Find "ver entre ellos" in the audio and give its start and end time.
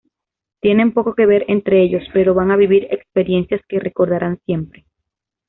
1.27-2.01